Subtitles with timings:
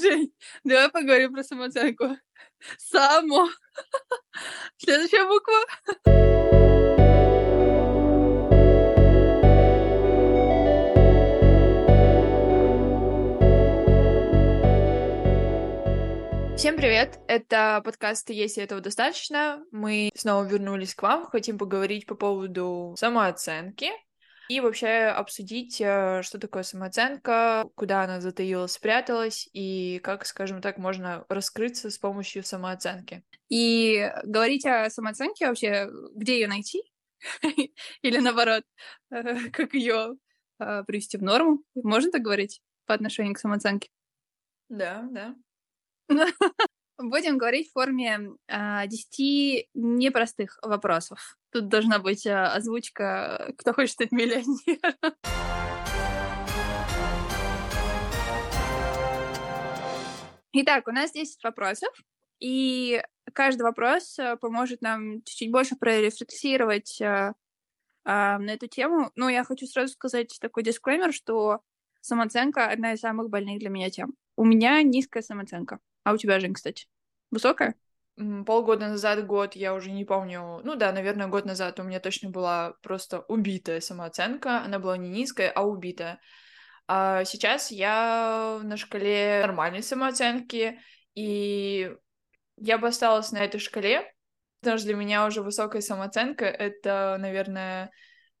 [0.00, 0.32] Жень,
[0.64, 2.16] давай поговорим про самооценку.
[2.78, 3.48] Само.
[4.76, 5.56] Следующая буква.
[16.56, 17.20] Всем привет!
[17.28, 19.64] Это подкаст «Если этого достаточно».
[19.70, 23.90] Мы снова вернулись к вам, хотим поговорить по поводу самооценки
[24.48, 30.78] и вообще обсудить, э, что такое самооценка, куда она затаилась, спряталась и как, скажем так,
[30.78, 33.22] можно раскрыться с помощью самооценки.
[33.48, 36.82] И говорить о самооценке вообще, где ее найти?
[38.02, 38.64] Или наоборот,
[39.10, 40.14] как ее
[40.60, 41.62] э, привести в норму?
[41.74, 43.90] Можно так говорить по отношению к самооценке?
[44.68, 45.34] Да, да.
[47.00, 51.38] Будем говорить в форме а, 10 непростых вопросов.
[51.52, 55.14] Тут должна быть а, озвучка «Кто хочет стать миллионером?».
[60.52, 61.94] Итак, у нас 10 вопросов,
[62.40, 63.00] и
[63.32, 67.34] каждый вопрос а, поможет нам чуть-чуть больше прорефлексировать а,
[68.04, 69.12] а, на эту тему.
[69.14, 71.60] Но я хочу сразу сказать такой дисклеймер, что
[72.00, 74.14] самооценка— одна из самых больных для меня тем.
[74.34, 75.78] У меня низкая самооценка.
[76.08, 76.86] А у тебя, Жень, кстати,
[77.30, 77.74] высокая?
[78.46, 80.60] Полгода назад, год, я уже не помню.
[80.64, 84.60] Ну да, наверное, год назад у меня точно была просто убитая самооценка.
[84.62, 86.20] Она была не низкая, а убитая.
[86.88, 90.80] А сейчас я на шкале нормальной самооценки,
[91.14, 91.94] и
[92.56, 94.12] я бы осталась на этой шкале,
[94.60, 97.90] потому что для меня уже высокая самооценка— это, наверное,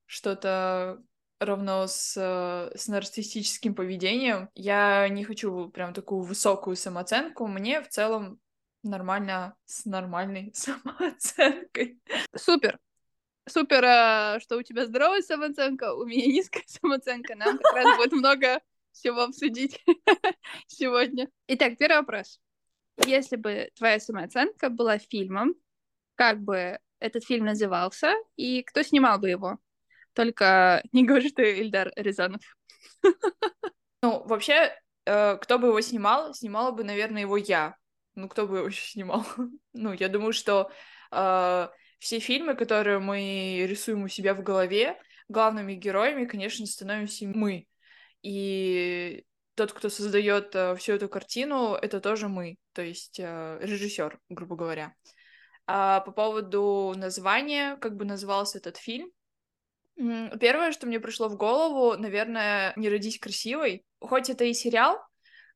[0.06, 0.98] что-то
[1.38, 4.48] равно с, с нарциссическим поведением.
[4.54, 7.46] Я не хочу прям такую высокую самооценку.
[7.46, 8.40] Мне в целом
[8.82, 12.00] нормально с нормальной самооценкой.
[12.34, 12.78] Супер.
[13.48, 17.34] Супер, а, что у тебя здоровая самооценка, у меня низкая самооценка.
[17.34, 18.60] Нам как раз будет много
[18.92, 19.80] всего обсудить
[20.66, 21.28] сегодня.
[21.46, 22.40] Итак, первый вопрос.
[23.06, 25.54] Если бы твоя самооценка была фильмом,
[26.16, 29.58] как бы этот фильм назывался и кто снимал бы его?
[30.14, 32.42] Только не говори, что Ильдар Рязанов.
[34.02, 34.74] Ну, вообще,
[35.06, 37.77] э, кто бы его снимал, снимала бы, наверное, его я.
[38.18, 39.24] Ну, кто бы его снимал?
[39.72, 40.72] ну, я думаю, что
[41.12, 41.68] э,
[42.00, 47.68] все фильмы, которые мы рисуем у себя в голове, главными героями, конечно, становимся мы.
[48.22, 49.24] И
[49.54, 54.56] тот, кто создает э, всю эту картину, это тоже мы, то есть э, режиссер, грубо
[54.56, 54.94] говоря.
[55.68, 59.12] А по поводу названия, как бы назывался этот фильм,
[60.40, 63.84] Первое, что мне пришло в голову, наверное, «Не родись красивой».
[63.98, 65.00] Хоть это и сериал,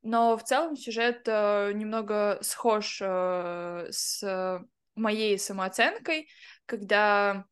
[0.03, 4.63] но в целом сюжет э, немного схож э, с
[4.95, 6.29] моей самооценкой,
[6.67, 7.45] когда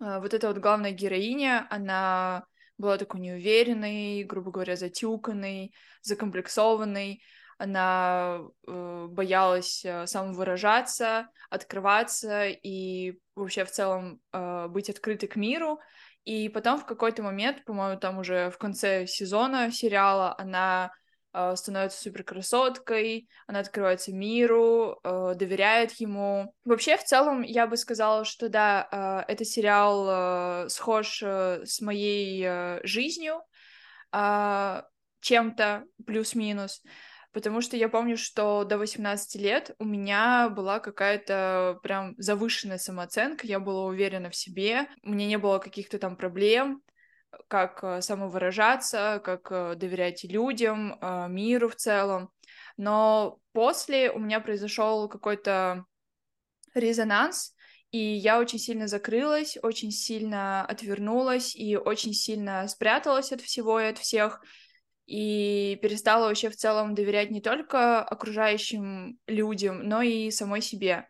[0.00, 2.44] э, вот эта вот главная героиня, она
[2.78, 7.22] была такой неуверенной, грубо говоря, затюканной, закомплексованной,
[7.58, 15.80] она э, боялась э, самовыражаться, открываться и вообще в целом э, быть открытой к миру.
[16.24, 20.92] И потом в какой-то момент, по-моему, там уже в конце сезона сериала она
[21.34, 26.54] э, становится суперкрасоткой, она открывается миру, э, доверяет ему.
[26.64, 28.88] Вообще, в целом, я бы сказала, что да,
[29.26, 33.42] э, этот сериал схож э, с моей э, жизнью
[35.20, 36.82] чем-то плюс-минус
[37.34, 43.46] потому что я помню, что до 18 лет у меня была какая-то прям завышенная самооценка,
[43.46, 46.80] я была уверена в себе, у меня не было каких-то там проблем,
[47.48, 52.30] как э, самовыражаться, как э, доверять людям, э, миру в целом.
[52.76, 55.84] Но после у меня произошел какой-то
[56.74, 57.54] резонанс,
[57.90, 63.86] и я очень сильно закрылась, очень сильно отвернулась и очень сильно спряталась от всего и
[63.86, 64.42] от всех
[65.06, 71.08] и перестала вообще в целом доверять не только окружающим людям, но и самой себе.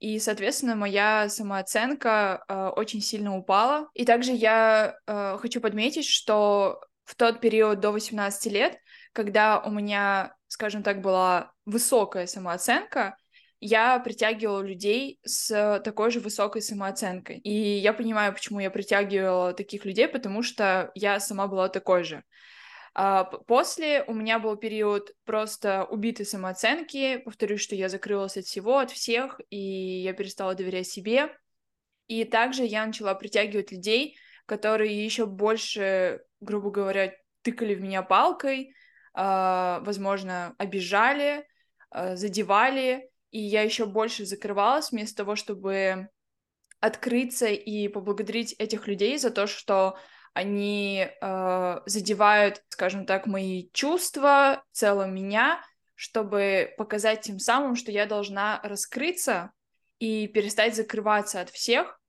[0.00, 3.88] И, соответственно, моя самооценка э, очень сильно упала.
[3.94, 8.78] И также я э, хочу подметить, что в тот период до 18 лет,
[9.12, 13.16] когда у меня, скажем так, была высокая самооценка,
[13.60, 17.36] я притягивала людей с такой же высокой самооценкой.
[17.38, 22.24] И я понимаю, почему я притягивала таких людей, потому что я сама была такой же.
[22.92, 27.18] А, после у меня был период просто убитой самооценки.
[27.18, 31.34] Повторюсь, что я закрылась от всего, от всех, и я перестала доверять себе.
[32.06, 34.16] И также я начала притягивать людей,
[34.46, 38.74] которые еще больше, грубо говоря, тыкали в меня палкой,
[39.14, 41.46] а, возможно, обижали,
[41.90, 46.08] а, задевали, и я еще больше закрывалась вместо того, чтобы
[46.80, 49.96] открыться и поблагодарить этих людей за то, что
[50.32, 55.62] они э, задевают, скажем так, мои чувства, в целом меня,
[55.94, 59.52] чтобы показать тем самым, что я должна раскрыться
[59.98, 62.00] и перестать закрываться от всех,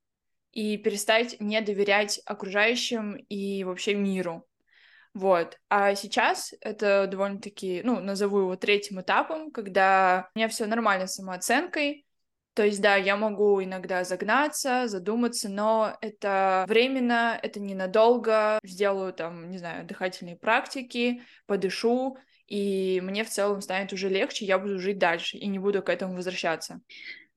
[0.52, 4.48] и перестать не доверять окружающим и вообще миру.
[5.14, 5.58] Вот.
[5.70, 11.16] А сейчас это довольно-таки, ну, назову его третьим этапом, когда у меня все нормально с
[11.16, 12.06] самооценкой.
[12.54, 18.60] То есть, да, я могу иногда загнаться, задуматься, но это временно, это ненадолго.
[18.64, 22.18] Сделаю там, не знаю, дыхательные практики, подышу,
[22.48, 25.88] и мне в целом станет уже легче, я буду жить дальше и не буду к
[25.88, 26.82] этому возвращаться.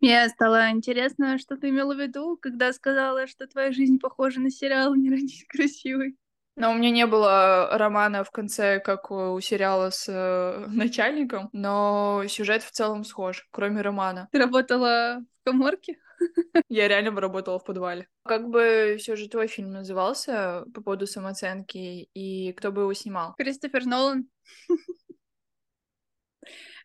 [0.00, 4.50] Мне стало интересно, что ты имела в виду, когда сказала, что твоя жизнь похожа на
[4.50, 6.16] сериал «Не родись красивой».
[6.56, 12.24] Но у меня не было романа в конце, как у сериала с э, начальником, но
[12.28, 14.28] сюжет в целом схож, кроме романа.
[14.30, 15.98] Ты работала в коморке?
[16.68, 18.08] Я реально работала в подвале.
[18.24, 23.34] Как бы все же твой фильм назывался по поводу самооценки, и кто бы его снимал?
[23.34, 24.28] Кристофер Нолан.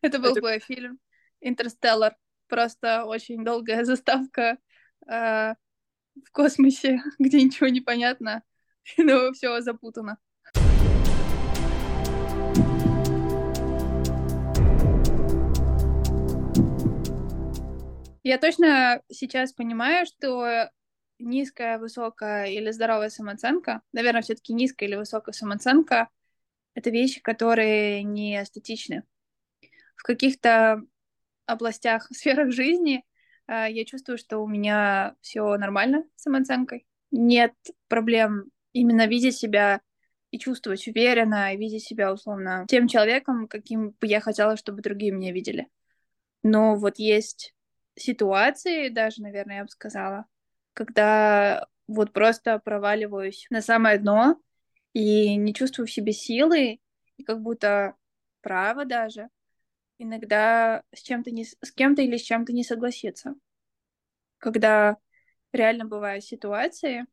[0.01, 0.99] Это был бы фильм
[1.41, 2.15] «Интерстеллар».
[2.47, 4.57] Просто очень долгая заставка
[5.07, 5.53] э,
[6.25, 8.41] в космосе, где ничего не понятно,
[8.97, 10.17] но все запутано.
[18.23, 20.69] Я точно сейчас понимаю, что
[21.19, 26.09] низкая, высокая или здоровая самооценка, наверное, все-таки низкая или высокая самооценка,
[26.75, 29.03] это вещи, которые не эстетичны.
[29.95, 30.83] В каких-то
[31.45, 33.03] областях, сферах жизни
[33.47, 36.85] э, я чувствую, что у меня все нормально с самооценкой.
[37.11, 37.53] Нет
[37.87, 39.81] проблем именно видеть себя
[40.31, 45.11] и чувствовать уверенно, и видеть себя условно тем человеком, каким бы я хотела, чтобы другие
[45.11, 45.67] меня видели.
[46.43, 47.53] Но вот есть
[47.95, 50.25] ситуации, даже, наверное, я бы сказала,
[50.73, 54.39] когда вот просто проваливаюсь на самое дно
[54.93, 56.79] и не чувствую в себе силы,
[57.17, 57.95] и как будто
[58.41, 59.29] право даже
[59.97, 63.35] иногда с чем-то не с кем-то или с чем-то не согласиться.
[64.37, 64.97] Когда
[65.51, 67.05] реально бывают ситуации,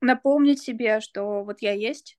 [0.00, 2.18] напомнить себе, что вот я есть,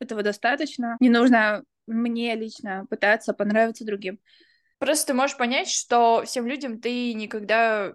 [0.00, 0.96] этого достаточно.
[1.00, 4.18] Не нужно мне лично пытаться понравиться другим.
[4.78, 7.94] Просто ты можешь понять, что всем людям ты никогда...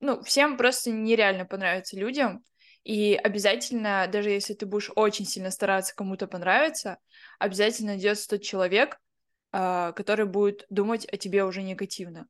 [0.00, 2.42] Ну, всем просто нереально понравится людям,
[2.84, 6.98] и обязательно, даже если ты будешь очень сильно стараться кому-то понравиться,
[7.38, 8.98] обязательно найдется тот человек,
[9.52, 12.26] а, который будет думать о тебе уже негативно.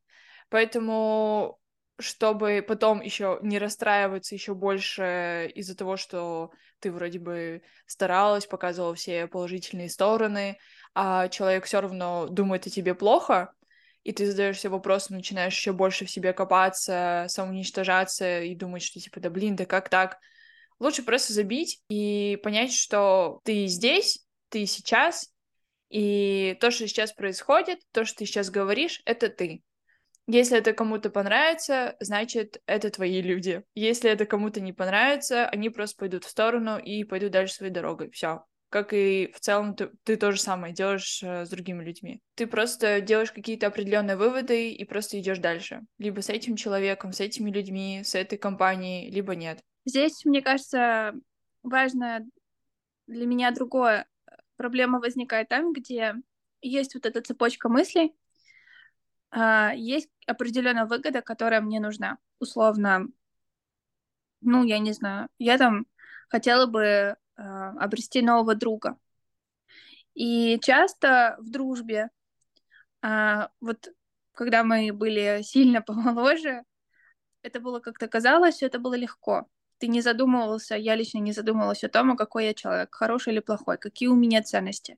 [0.50, 1.58] Поэтому
[2.02, 6.50] чтобы потом еще не расстраиваться еще больше из-за того, что
[6.80, 10.58] ты вроде бы старалась, показывала все положительные стороны,
[10.94, 13.52] а человек все равно думает о тебе плохо,
[14.02, 19.20] и ты задаешься вопросом, начинаешь еще больше в себе копаться, самоуничтожаться и думать, что типа,
[19.20, 20.18] да блин, да как так?
[20.80, 25.32] Лучше просто забить и понять, что ты здесь, ты сейчас,
[25.88, 29.62] и то, что сейчас происходит, то, что ты сейчас говоришь, это ты.
[30.28, 33.64] Если это кому-то понравится, значит, это твои люди.
[33.74, 38.10] Если это кому-то не понравится, они просто пойдут в сторону и пойдут дальше своей дорогой.
[38.10, 38.44] Все.
[38.68, 42.22] Как и в целом ты, ты то же самое делаешь э, с другими людьми.
[42.36, 45.82] Ты просто делаешь какие-то определенные выводы и просто идешь дальше.
[45.98, 49.60] Либо с этим человеком, с этими людьми, с этой компанией, либо нет.
[49.84, 51.12] Здесь, мне кажется,
[51.62, 52.24] важно
[53.06, 54.06] для меня другое.
[54.56, 56.14] Проблема возникает там, где
[56.62, 58.14] есть вот эта цепочка мыслей,
[59.34, 62.18] есть определенная выгода, которая мне нужна.
[62.38, 63.08] Условно,
[64.42, 65.86] ну, я не знаю, я там
[66.28, 68.98] хотела бы а, обрести нового друга.
[70.14, 72.10] И часто в дружбе,
[73.02, 73.88] а, вот
[74.32, 76.64] когда мы были сильно помоложе,
[77.42, 79.48] это было как-то казалось, это было легко.
[79.78, 83.78] Ты не задумывался, я лично не задумывалась о том, какой я человек, хороший или плохой,
[83.78, 84.96] какие у меня ценности,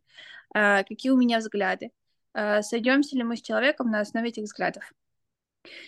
[0.52, 1.90] какие у меня взгляды.
[2.34, 4.92] Э, сойдемся ли мы с человеком на основе этих взглядов.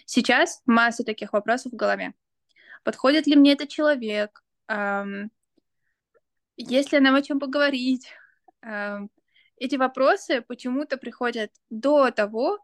[0.07, 2.15] Сейчас масса таких вопросов в голове.
[2.85, 4.43] Подходит ли мне этот человек?
[4.69, 5.31] Эм,
[6.57, 8.09] есть ли нам о чем поговорить?
[8.63, 9.11] Эм,
[9.59, 12.59] эти вопросы почему-то приходят до того,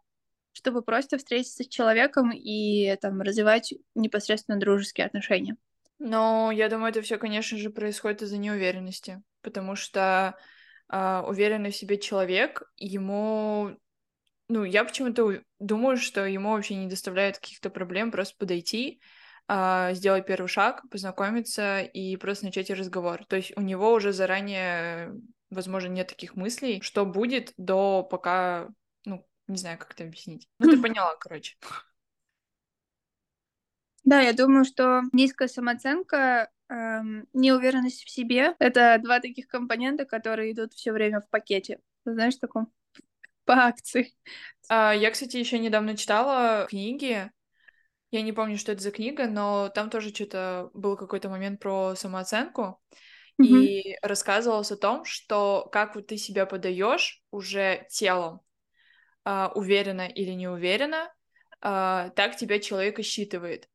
[0.53, 5.57] чтобы просто встретиться с человеком и там развивать непосредственно дружеские отношения.
[5.99, 10.37] Но я думаю, это все, конечно же, происходит из-за неуверенности, потому что
[10.93, 13.77] а, уверенный в себе человек, ему,
[14.49, 19.01] ну, я почему-то думаю, что ему вообще не доставляет каких-то проблем просто подойти,
[19.49, 23.25] а, сделать первый шаг, познакомиться и просто начать разговор.
[23.25, 25.15] То есть у него уже заранее,
[25.49, 28.69] возможно, нет таких мыслей, что будет до пока,
[29.07, 30.47] ну, не знаю, как это объяснить.
[30.59, 31.57] Ну, ты поняла, короче.
[34.05, 38.55] Да, я думаю, что низкая самооценка эм, неуверенность в себе.
[38.59, 41.79] Это два таких компонента, которые идут все время в пакете.
[42.05, 42.73] Ты знаешь таком?
[43.45, 44.15] по акции.
[44.69, 47.31] А, я, кстати, еще недавно читала книги.
[48.11, 51.95] Я не помню, что это за книга, но там тоже что-то был какой-то момент про
[51.95, 52.81] самооценку.
[53.41, 53.47] Mm-hmm.
[53.47, 58.43] И рассказывалось о том, что как вот ты себя подаешь уже телом,
[59.25, 61.13] а, уверенно или не уверенно,
[61.61, 63.69] а, так тебя человек и считывает.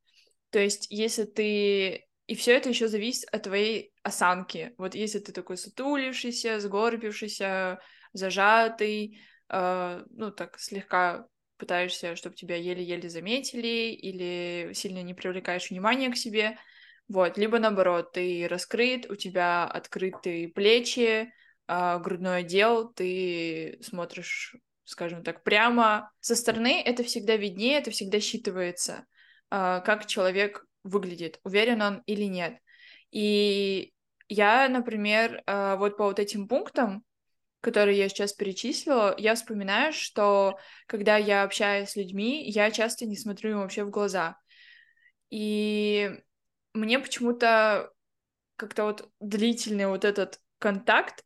[0.50, 2.07] То есть, если ты...
[2.28, 4.74] И все это еще зависит от твоей осанки.
[4.78, 7.80] Вот если ты такой сутулившийся, сгорбившийся,
[8.12, 9.20] зажатый,
[9.50, 11.26] э, ну, так слегка
[11.58, 16.58] пытаешься, чтобы тебя еле-еле заметили, или сильно не привлекаешь внимание к себе,
[17.08, 21.32] вот, либо наоборот, ты раскрыт, у тебя открытые плечи,
[21.68, 26.12] э, грудной отдел, ты смотришь, скажем так, прямо.
[26.20, 29.06] Со стороны это всегда виднее, это всегда считывается.
[29.50, 32.58] А, как человек выглядит, уверен он или нет.
[33.12, 33.94] И
[34.30, 37.04] я, например, а, вот по вот этим пунктам,
[37.62, 43.18] которые я сейчас перечислила, я вспоминаю, что когда я общаюсь с людьми, я часто не
[43.18, 44.38] смотрю им вообще в глаза.
[45.30, 46.12] И
[46.74, 47.92] мне почему-то
[48.56, 51.24] как-то вот длительный вот этот контакт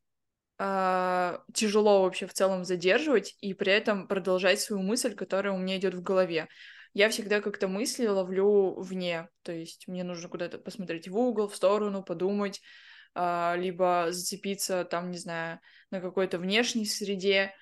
[0.59, 5.77] э, тяжело вообще в целом задерживать и при этом продолжать свою мысль, которая у меня
[5.77, 6.47] идет в голове
[6.93, 9.29] я всегда как-то мысли ловлю вне.
[9.43, 12.61] То есть мне нужно куда-то посмотреть в угол, в сторону, подумать,
[13.13, 17.53] а, либо зацепиться там, не знаю, на какой-то внешней среде,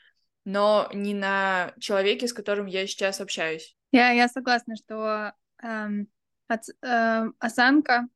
[0.45, 3.75] но не на человеке, с которым я сейчас общаюсь.
[3.91, 5.33] Я, я согласна, что
[5.63, 6.07] эм,
[6.47, 8.07] от, э, осанка,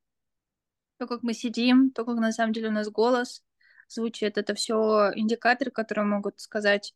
[0.97, 3.43] то, как мы сидим, то, как на самом деле у нас голос
[3.87, 6.93] звучит, это все индикаторы, которые могут сказать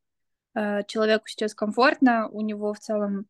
[0.53, 3.27] э, человеку сейчас комфортно, у него в целом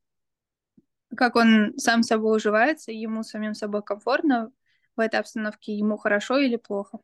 [1.18, 4.52] как он сам собой уживается, ему самим собой комфортно
[4.96, 7.00] в этой обстановке, ему хорошо или плохо.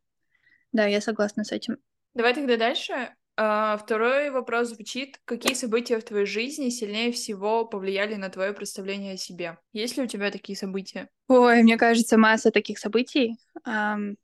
[0.72, 1.77] Да, я согласна с этим.
[2.13, 3.13] Давай тогда дальше.
[3.36, 5.20] А, второй вопрос звучит.
[5.25, 9.58] Какие события в твоей жизни сильнее всего повлияли на твое представление о себе?
[9.72, 11.10] Есть ли у тебя такие события?
[11.27, 13.38] Ой, мне кажется, масса таких событий.
[13.67, 14.15] Um,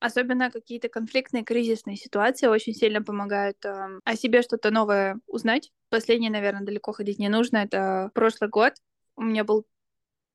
[0.00, 5.70] особенно какие-то конфликтные, кризисные ситуации очень сильно помогают um, о себе что-то новое узнать.
[5.88, 7.58] Последнее, наверное, далеко ходить не нужно.
[7.58, 8.74] Это прошлый год
[9.16, 9.66] у меня был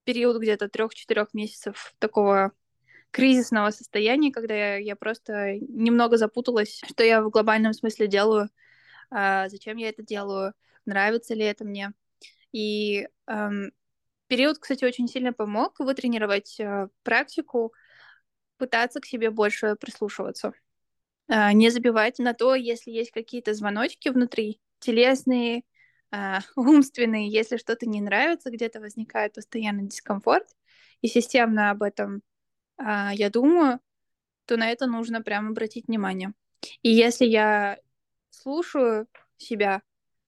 [0.03, 2.51] период где-то трех-четырех месяцев такого
[3.11, 8.49] кризисного состояния, когда я, я просто немного запуталась, что я в глобальном смысле делаю,
[9.09, 10.53] а, зачем я это делаю,
[10.85, 11.93] нравится ли это мне.
[12.51, 13.71] И эм,
[14.27, 17.73] период, кстати, очень сильно помог вытренировать э, практику,
[18.57, 20.53] пытаться к себе больше прислушиваться.
[21.27, 25.63] Э, не забивать на то, если есть какие-то звоночки внутри, телесные,
[26.11, 30.47] э, умственные, если что-то не нравится, где-то возникает постоянно дискомфорт,
[31.01, 32.21] и системно об этом
[32.79, 33.79] э, я думаю,
[34.45, 36.33] то на это нужно прям обратить внимание.
[36.81, 37.79] И если я
[38.29, 39.81] слушаю себя,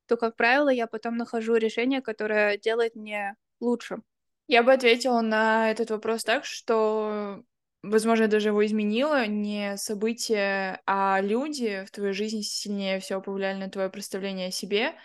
[0.07, 4.01] то, как правило, я потом нахожу решение, которое делает мне лучше.
[4.47, 7.43] Я бы ответила на этот вопрос так, что,
[7.83, 13.69] возможно, даже его изменило не события, а люди в твоей жизни сильнее всего повлияли на
[13.69, 14.95] твое представление о себе.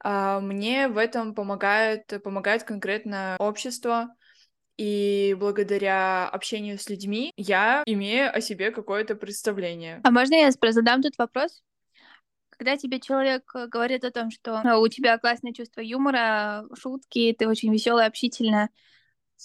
[0.00, 4.14] А, мне в этом помогает, помогает конкретно общество,
[4.76, 10.00] и благодаря общению с людьми я имею о себе какое-то представление.
[10.04, 11.62] А можно я задам тут вопрос?
[12.50, 17.34] Когда тебе человек э, говорит о том, что э, у тебя классное чувство юмора, шутки,
[17.38, 18.70] ты очень веселая, общительная,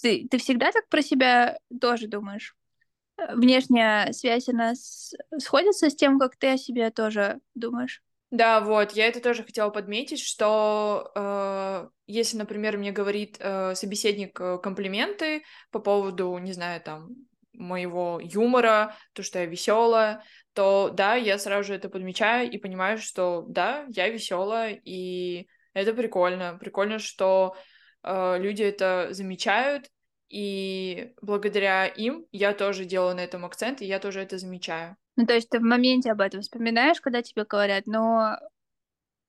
[0.00, 2.56] ты, ты всегда так про себя тоже думаешь?
[3.16, 4.74] Э, внешняя связь, она
[5.38, 8.02] сходится с тем, как ты о себе тоже думаешь?
[8.32, 14.40] Да, вот, я это тоже хотела подметить, что э, если, например, мне говорит э, собеседник
[14.40, 17.10] э, комплименты по поводу, не знаю, там,
[17.52, 20.24] моего юмора, то, что я веселая,
[20.54, 25.92] то да, я сразу же это подмечаю и понимаю, что да, я веселая, и это
[25.92, 26.56] прикольно.
[26.58, 27.54] Прикольно, что
[28.02, 29.90] э, люди это замечают,
[30.32, 34.96] и благодаря им я тоже делаю на этом акцент, и я тоже это замечаю.
[35.16, 38.38] Ну, то есть ты в моменте об этом вспоминаешь, когда тебе говорят, но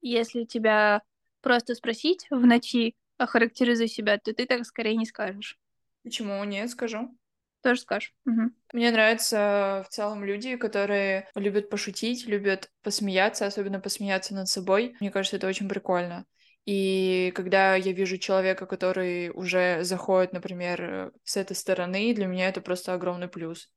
[0.01, 1.01] если тебя
[1.41, 5.60] просто спросить в ночи, охарактеризуй себя, то ты так скорее не скажешь.
[6.03, 6.41] Почему?
[6.45, 7.13] Нет, скажу.
[7.62, 8.13] Тоже скажешь.
[8.25, 8.51] Угу.
[8.72, 14.95] Мне нравятся в целом люди, которые любят пошутить, любят посмеяться, особенно посмеяться над собой.
[15.01, 16.25] Мне кажется, это очень прикольно.
[16.65, 22.62] И когда я вижу человека, который уже заходит, например, с этой стороны, для меня это
[22.62, 23.70] просто огромный плюс.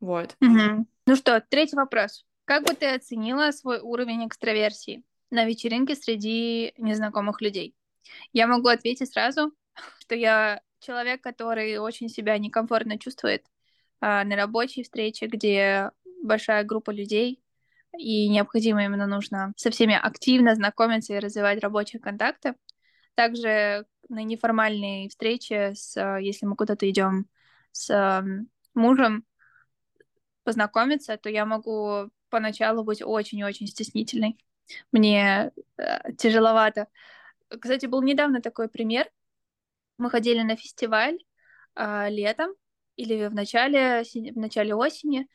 [0.00, 0.36] Вот.
[0.40, 0.86] Угу.
[1.06, 2.26] Ну что, третий вопрос.
[2.44, 7.74] Как бы ты оценила свой уровень экстраверсии на вечеринке среди незнакомых людей?
[8.32, 9.52] Я могу ответить сразу,
[10.00, 13.44] что я человек, который очень себя некомфортно чувствует
[14.00, 15.90] а, на рабочей встрече, где
[16.22, 17.40] большая группа людей.
[17.98, 22.54] И необходимо именно нужно со всеми активно знакомиться и развивать рабочие контакты.
[23.14, 27.26] Также на неформальные встречи, с, если мы куда-то идем
[27.72, 28.24] с
[28.74, 29.24] мужем
[30.44, 34.38] познакомиться, то я могу поначалу быть очень-очень стеснительной.
[34.92, 36.88] Мне э, тяжеловато.
[37.48, 39.10] Кстати, был недавно такой пример.
[39.98, 41.18] Мы ходили на фестиваль
[41.74, 42.50] э, летом
[42.96, 45.28] или в начале, в начале осени.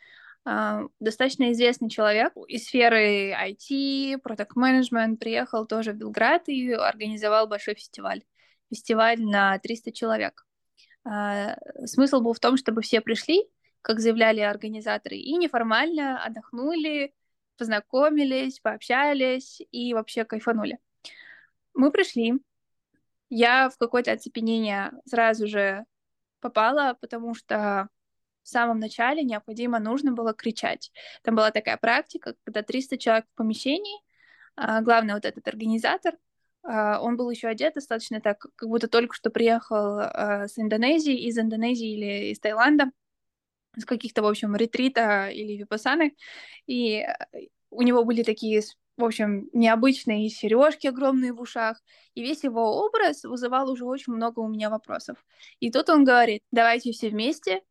[0.46, 7.48] Э, достаточно известный человек из сферы IT, продукт менеджмент приехал тоже в Белград и организовал
[7.48, 8.24] большой фестиваль.
[8.70, 10.46] Фестиваль на 300 человек.
[11.06, 11.56] Э,
[11.86, 13.44] смысл был в том, чтобы все пришли,
[13.82, 17.14] как заявляли организаторы, и неформально отдохнули,
[17.58, 20.80] познакомились, пообщались и вообще кайфанули.
[21.74, 22.34] Мы пришли.
[23.30, 25.86] Я в какое-то оцепенение сразу же
[26.42, 27.88] попала, потому что
[28.44, 30.92] в самом начале необходимо, нужно было кричать.
[31.24, 34.02] Там была такая практика, когда 300 человек в помещении,
[34.56, 36.16] а, главный вот этот организатор,
[36.64, 41.28] а, он был еще одет достаточно так, как будто только что приехал а, с Индонезии,
[41.28, 42.92] из Индонезии или из Таиланда,
[43.78, 46.16] с каких-то, в общем, ретрита или випасаны,
[46.68, 47.16] и э,
[47.70, 48.62] у него были такие,
[48.98, 51.82] в общем, необычные сережки огромные в ушах,
[52.14, 55.18] и весь его образ вызывал уже очень много у меня вопросов.
[55.60, 57.62] И тут он говорит, давайте все вместе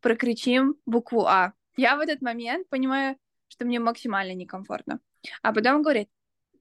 [0.00, 1.52] прокричим букву А.
[1.76, 3.16] Я в этот момент понимаю,
[3.48, 5.00] что мне максимально некомфортно.
[5.42, 6.08] А потом говорит,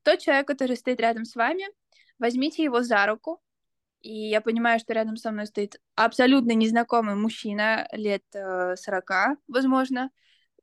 [0.03, 1.65] тот человек, который стоит рядом с вами,
[2.19, 3.41] возьмите его за руку,
[4.01, 10.09] и я понимаю, что рядом со мной стоит абсолютно незнакомый мужчина лет э, 40, возможно.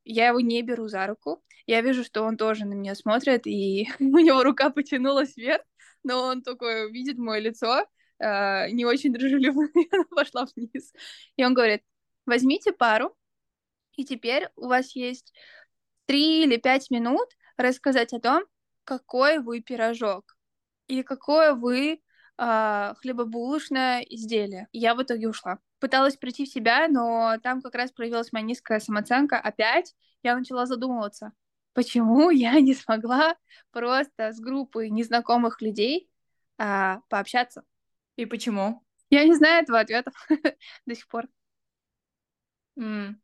[0.03, 1.43] Я его не беру за руку.
[1.67, 5.61] Я вижу, что он тоже на меня смотрит, и у него рука потянулась вверх,
[6.03, 7.85] но он такой видит мое лицо,
[8.19, 10.93] э, не очень дружелюбно, и она пошла вниз.
[11.35, 11.83] И он говорит,
[12.27, 13.17] возьмите пару,
[13.95, 15.33] и теперь у вас есть
[16.05, 18.43] три или пять минут рассказать о том,
[18.83, 20.37] какой вы пирожок
[20.87, 21.99] или какое вы
[22.37, 24.67] э, хлебобулочное изделие.
[24.71, 25.59] Я в итоге ушла.
[25.79, 29.39] Пыталась прийти в себя, но там как раз проявилась моя низкая самооценка.
[29.39, 31.33] Опять я начала задумываться,
[31.73, 33.35] почему я не смогла
[33.71, 36.09] просто с группой незнакомых людей
[36.59, 37.63] э, пообщаться.
[38.15, 38.83] И почему?
[39.09, 40.11] Я не знаю этого ответа
[40.85, 41.27] до сих пор.
[42.77, 43.15] Mm.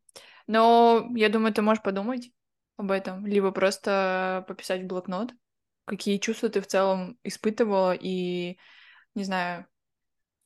[0.46, 2.30] Но я думаю, ты можешь подумать
[2.76, 5.32] об этом, либо просто пописать в блокнот,
[5.86, 8.58] какие чувства ты в целом испытывала и
[9.14, 9.66] не знаю,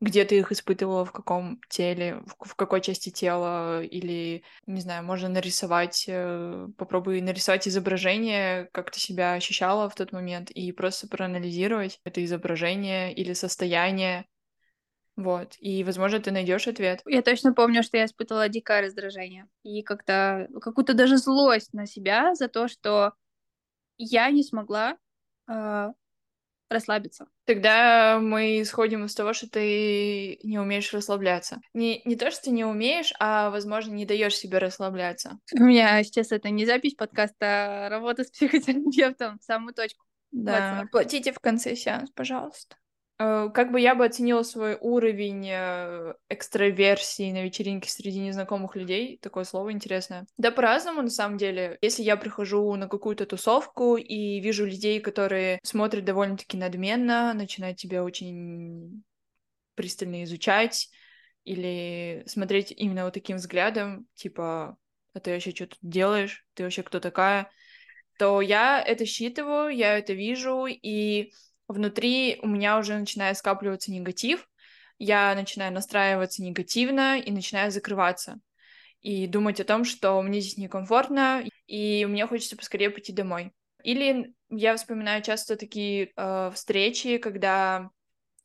[0.00, 5.04] где ты их испытывала, в каком теле, в, в какой части тела, или, не знаю,
[5.04, 11.08] можно нарисовать, э, попробуй нарисовать изображение, как ты себя ощущала в тот момент, и просто
[11.08, 14.26] проанализировать это изображение или состояние,
[15.18, 17.02] вот, и, возможно, ты найдешь ответ.
[17.04, 22.36] Я точно помню, что я испытывала дикое раздражение и как-то какую-то даже злость на себя
[22.36, 23.14] за то, что
[23.96, 24.96] я не смогла
[25.50, 25.88] э,
[26.70, 27.26] расслабиться.
[27.46, 31.60] Тогда мы исходим из того, что ты не умеешь расслабляться.
[31.74, 35.40] Не, не то, что ты не умеешь, а, возможно, не даешь себе расслабляться.
[35.52, 40.04] У меня сейчас это не запись подкаста, а работа с психотерапевтом в самую точку.
[40.30, 42.76] Да, платите в конце сеанс, пожалуйста.
[43.18, 49.18] Э, как бы я бы оценила свой уровень э, экстраверсии на вечеринке среди незнакомых людей?
[49.20, 50.26] Такое слово интересное.
[50.36, 51.78] Да по-разному, на самом деле.
[51.82, 58.04] Если я прихожу на какую-то тусовку и вижу людей, которые смотрят довольно-таки надменно, начинают тебя
[58.04, 59.02] очень
[59.74, 60.88] пристально изучать
[61.44, 64.76] или смотреть именно вот таким взглядом, типа,
[65.14, 66.44] а ты вообще что тут делаешь?
[66.54, 67.50] Ты вообще кто такая?
[68.18, 71.32] То я это считываю, я это вижу, и
[71.68, 74.48] внутри у меня уже начинает скапливаться негатив,
[74.98, 78.40] я начинаю настраиваться негативно и начинаю закрываться
[79.00, 83.52] и думать о том, что мне здесь некомфортно, и мне хочется поскорее пойти домой.
[83.84, 87.90] Или я вспоминаю часто такие э, встречи, когда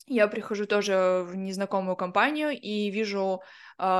[0.05, 3.41] я прихожу тоже в незнакомую компанию и вижу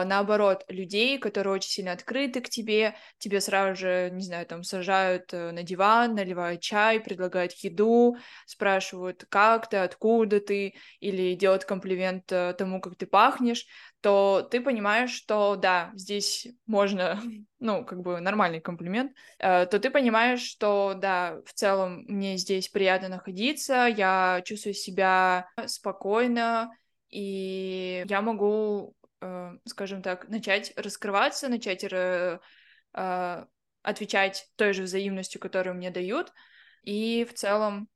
[0.06, 5.34] наоборот, людей, которые очень сильно открыты к тебе, тебе сразу же, не знаю, там сажают
[5.34, 8.16] э, на диван, наливают чай, предлагают еду,
[8.46, 13.66] спрашивают, как ты, откуда ты, или делают комплимент э, тому, как ты пахнешь,
[14.02, 17.20] то ты понимаешь, что да, здесь можно,
[17.60, 22.70] ну, как бы нормальный комплимент, э, то ты понимаешь, что да, в целом мне здесь
[22.70, 26.72] приятно находиться, я чувствую себя спокойно,
[27.10, 28.96] и я могу
[29.66, 32.40] скажем так, начать раскрываться, начать э,
[32.94, 33.46] э,
[33.82, 36.32] отвечать той же взаимностью, которую мне дают.
[36.84, 37.88] И в целом,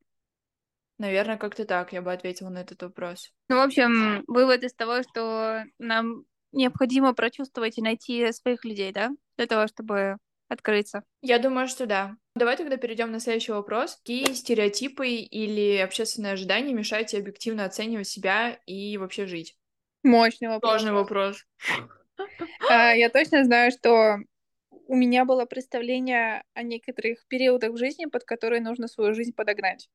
[0.98, 3.32] наверное, как-то так я бы ответила на этот вопрос.
[3.48, 9.10] Ну, в общем, вывод из того, что нам необходимо прочувствовать и найти своих людей, да,
[9.36, 10.16] для того, чтобы
[10.48, 11.02] открыться.
[11.20, 12.16] Я думаю, что да.
[12.34, 13.96] Давай тогда перейдем на следующий вопрос.
[13.96, 19.57] Какие стереотипы или общественные ожидания мешают тебе объективно оценивать себя и вообще жить?
[20.02, 20.72] Мощный вопрос.
[20.72, 21.44] Сложный вопрос.
[22.68, 24.18] А, я точно знаю, что
[24.86, 29.90] у меня было представление о некоторых периодах в жизни, под которые нужно свою жизнь подогнать.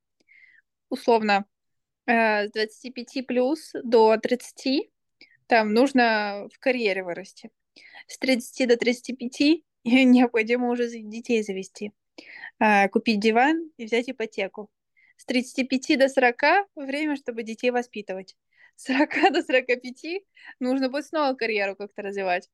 [0.89, 1.45] Условно,
[2.05, 4.91] э, с 25 плюс до 30
[5.47, 7.49] там нужно в карьере вырасти.
[8.07, 11.91] С 30 до 35 необходимо уже детей завести,
[12.59, 14.69] а, купить диван и взять ипотеку.
[15.17, 18.35] С 35 до 40 время, чтобы детей воспитывать.
[18.75, 20.23] С 40 до 45
[20.59, 22.49] нужно будет снова карьеру как-то развивать.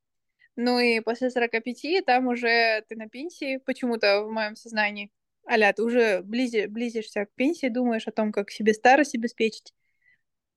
[0.56, 5.12] Ну и после 45 там уже ты на пенсии, почему-то в моем сознании.
[5.50, 9.74] Аля, ты уже близи, близишься к пенсии, думаешь о том, как себе старость обеспечить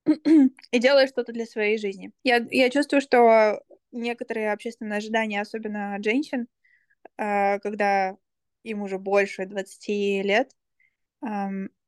[0.07, 2.13] и делаешь что-то для своей жизни.
[2.25, 6.49] Я, я чувствую, что некоторые общественные ожидания, особенно от женщин,
[7.17, 8.17] э, когда
[8.65, 9.89] им уже больше 20
[10.25, 10.53] лет,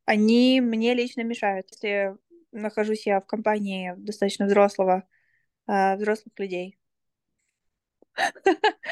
[0.06, 1.68] они мне лично мешают.
[1.70, 2.16] Если
[2.54, 5.04] нахожусь я в компании достаточно взрослого,
[5.68, 6.78] э, взрослых людей,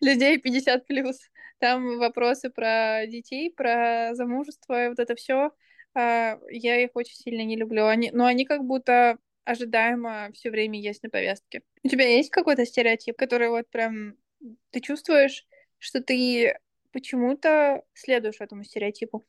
[0.00, 1.18] людей 50 плюс.
[1.58, 5.52] Там вопросы про детей, про замужество вот это все.
[5.94, 7.86] А, я их очень сильно не люблю.
[7.86, 11.62] Они, но они как будто ожидаемо все время есть на повестке.
[11.82, 14.16] У тебя есть какой-то стереотип, который вот прям
[14.70, 15.46] ты чувствуешь,
[15.78, 16.58] что ты
[16.92, 19.24] почему-то следуешь этому стереотипу?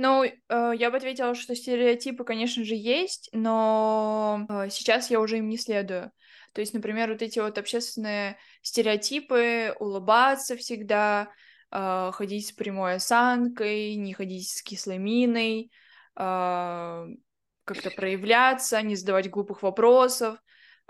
[0.00, 5.38] Ну, э, я бы ответила, что стереотипы, конечно же, есть, но э, сейчас я уже
[5.38, 6.12] им не следую.
[6.52, 11.30] То есть, например, вот эти вот общественные стереотипы, улыбаться всегда,
[11.72, 15.72] э, ходить с прямой осанкой, не ходить с кислой миной,
[16.14, 20.38] как-то проявляться, не задавать глупых вопросов,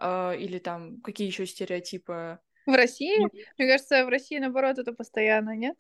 [0.00, 2.38] или там какие еще стереотипы.
[2.64, 3.18] В России?
[3.58, 5.76] Мне кажется, в России, наоборот, это постоянно, нет?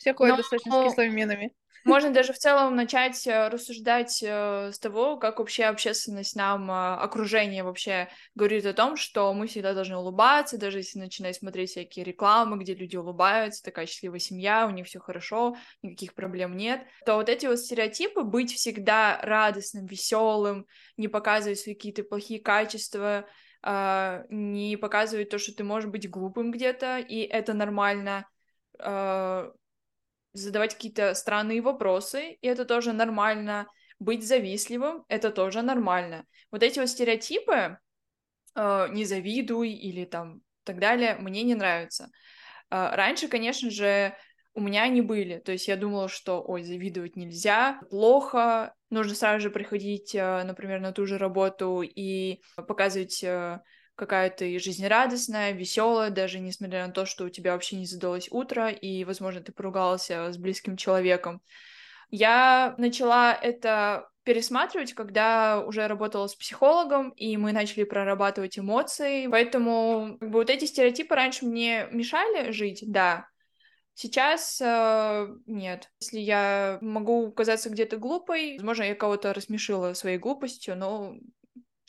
[0.00, 0.36] Все ходят но...
[0.38, 1.52] достаточно с кислыми минами.
[1.84, 6.94] Можно даже в целом начать э, рассуждать э, с того, как вообще общественность нам, э,
[6.96, 12.04] окружение вообще говорит о том, что мы всегда должны улыбаться, даже если начинать смотреть всякие
[12.04, 17.14] рекламы, где люди улыбаются, такая счастливая семья, у них все хорошо, никаких проблем нет, то
[17.14, 20.66] вот эти вот стереотипы быть всегда радостным, веселым,
[20.98, 23.26] не показывать свои какие-то плохие качества,
[23.62, 28.26] не показывать то, что ты можешь быть глупым где-то, и это нормально,
[30.32, 33.66] задавать какие-то странные вопросы, и это тоже нормально.
[33.98, 36.24] Быть завистливым— это тоже нормально.
[36.50, 37.78] Вот эти вот стереотипы
[38.54, 42.10] э, «не завидуй» или там так далее мне не нравятся.
[42.70, 44.16] Э, раньше, конечно же,
[44.54, 45.38] у меня они были.
[45.38, 50.80] То есть я думала, что, ой, завидовать нельзя, плохо, нужно сразу же приходить, э, например,
[50.80, 53.60] на ту же работу и показывать э,
[54.00, 58.70] какая ты жизнерадостная, веселая, даже несмотря на то, что у тебя вообще не задалось утро,
[58.70, 61.42] и, возможно, ты поругалась с близким человеком.
[62.10, 69.26] Я начала это пересматривать, когда уже работала с психологом, и мы начали прорабатывать эмоции.
[69.28, 73.26] Поэтому как бы, вот эти стереотипы раньше мне мешали жить, да.
[73.94, 75.90] Сейчас э, нет.
[76.00, 81.16] Если я могу казаться где-то глупой, возможно, я кого-то рассмешила своей глупостью, но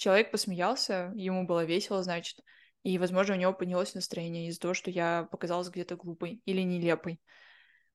[0.01, 2.39] человек посмеялся, ему было весело, значит,
[2.81, 7.21] и, возможно, у него поднялось настроение из-за того, что я показалась где-то глупой или нелепой.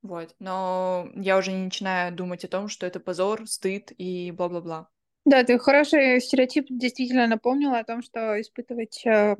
[0.02, 0.36] Вот.
[0.38, 4.88] Но я уже не начинаю думать о том, что это позор, стыд и бла-бла-бла.
[5.24, 9.34] Да, ты хороший стереотип действительно напомнила о том, что испытывать э,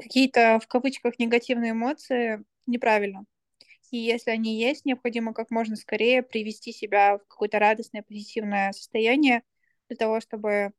[0.00, 3.26] какие-то в кавычках негативные эмоции неправильно.
[3.90, 9.42] И если они есть, необходимо как можно скорее привести себя в какое-то радостное, позитивное состояние
[9.88, 10.72] для того, чтобы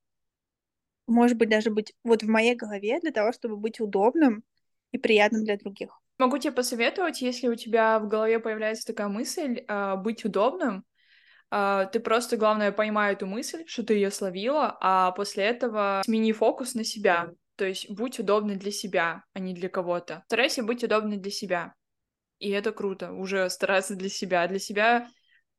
[1.08, 4.44] может быть, даже быть вот в моей голове для того, чтобы быть удобным
[4.92, 6.00] и приятным для других.
[6.18, 10.86] Могу тебе посоветовать, если у тебя в голове появляется такая мысль э, быть удобным,
[11.52, 16.32] э, ты просто, главное, поймай эту мысль, что ты ее словила, а после этого смени
[16.32, 17.32] фокус на себя.
[17.58, 20.24] То есть будь удобной для себя, а не для кого-то.
[20.28, 21.74] Старайся быть удобной для себя.
[22.40, 24.48] И это круто, уже стараться для себя.
[24.48, 25.10] Для себя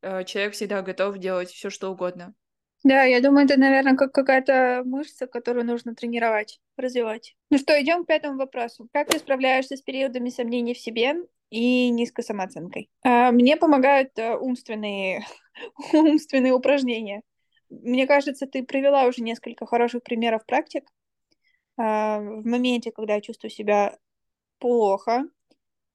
[0.01, 2.33] э, человек всегда готов делать все, что угодно.
[2.83, 7.35] Да, я думаю, это, наверное, как какая-то мышца, которую нужно тренировать, развивать.
[7.49, 8.87] Ну что, идем к пятому вопросу.
[8.93, 11.15] Как ты справляешься с периодами сомнений в себе
[11.49, 12.89] и низкой самооценкой?
[13.03, 15.25] А, мне помогают э, умственные,
[15.93, 17.23] умственные упражнения.
[17.69, 20.89] Мне кажется, ты привела уже несколько хороших примеров практик.
[21.77, 23.97] А, в моменте, когда я чувствую себя
[24.59, 25.25] плохо,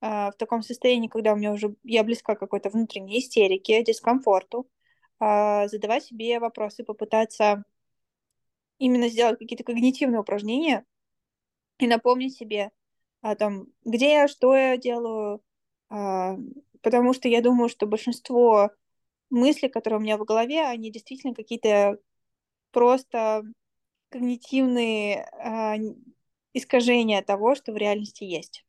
[0.00, 4.68] а, в таком состоянии, когда у меня уже я близка какой-то внутренней истерике, дискомфорту,
[5.68, 7.64] задавать себе вопросы, попытаться
[8.78, 10.84] именно сделать какие-то когнитивные упражнения
[11.78, 12.72] и напомнить себе,
[13.22, 15.42] о том, где я, что я делаю,
[15.88, 16.36] а,
[16.82, 18.70] потому что я думаю, что большинство
[19.30, 21.98] мыслей, которые у меня в голове, они действительно какие-то
[22.72, 23.44] просто
[24.08, 25.76] когнитивные а,
[26.52, 28.64] искажения того, что в реальности есть.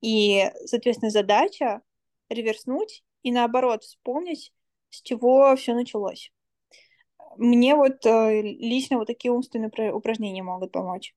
[0.00, 1.82] И, соответственно, задача
[2.28, 4.52] реверснуть и наоборот вспомнить,
[4.94, 6.32] с чего все началось.
[7.36, 11.14] Мне вот э, лично вот такие умственные упражнения могут помочь.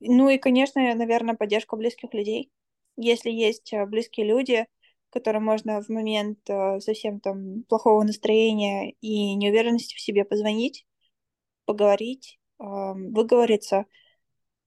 [0.00, 2.50] Ну и, конечно, наверное, поддержка близких людей.
[2.96, 4.66] Если есть э, близкие люди,
[5.10, 10.86] которым можно в момент э, совсем там плохого настроения и неуверенности в себе позвонить,
[11.66, 13.84] поговорить, выговориться,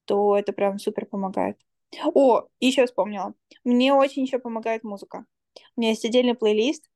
[0.05, 1.57] то это прям супер помогает.
[2.13, 3.33] О, еще вспомнила.
[3.63, 5.25] Мне очень еще помогает музыка.
[5.75, 6.90] У меня есть отдельный плейлист.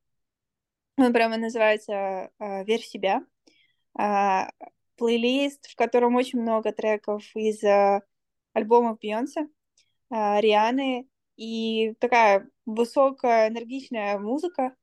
[0.96, 3.22] Он прямо называется э, «Верь в себя».
[3.98, 4.48] Э,
[4.96, 8.00] плейлист, в котором очень много треков из э,
[8.52, 9.48] альбомов Бейонсе,
[10.10, 14.74] э, Рианы, и такая высокая, энергичная музыка.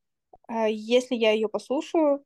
[0.48, 2.24] Э, если я ее послушаю,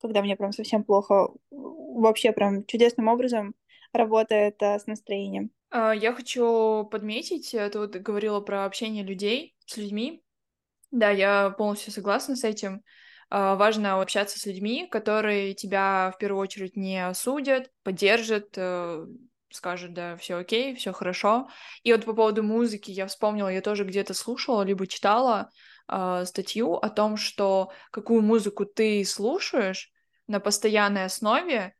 [0.00, 3.54] когда мне прям совсем плохо, вообще прям чудесным образом
[3.92, 5.50] работает э, с настроением.
[5.70, 10.22] А, я хочу подметить, ты вот говорила про общение людей с людьми.
[10.92, 12.82] Да, я полностью согласна с этим.
[13.28, 19.06] А, важно общаться с людьми, которые тебя в первую очередь не осудят, поддержат, э,
[19.50, 21.48] скажут, да, все окей, все хорошо.
[21.82, 25.50] И вот по поводу музыки я вспомнила, я тоже где-то слушала, либо читала
[25.88, 29.90] э, статью о том, что какую музыку ты слушаешь
[30.28, 31.74] на постоянной основе,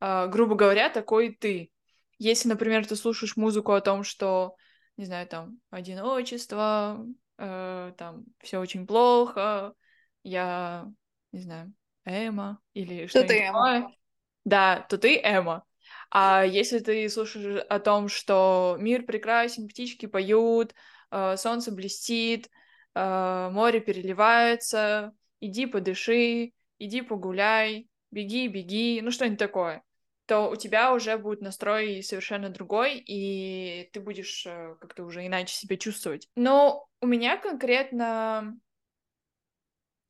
[0.00, 1.72] э, грубо говоря, такой ты.
[2.18, 4.54] Если, например, ты слушаешь музыку о том, что,
[4.96, 7.04] не знаю, там, одиночество,
[7.38, 9.74] э, там, все очень плохо,
[10.22, 10.90] я,
[11.32, 11.72] не знаю,
[12.04, 13.96] Эма или что-нибудь такое.
[14.44, 15.64] Да, то ты Эма.
[16.10, 20.74] А если ты слушаешь о том, что мир прекрасен, птички поют,
[21.10, 22.50] э, солнце блестит,
[22.94, 29.82] э, море переливается, иди подыши, иди погуляй, беги, беги, ну что-нибудь такое
[30.26, 35.54] то у тебя уже будет настрой совершенно другой, и ты будешь э, как-то уже иначе
[35.54, 36.28] себя чувствовать.
[36.36, 38.56] Но у меня конкретно